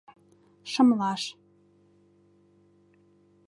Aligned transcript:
Шымлаш. 0.71 1.23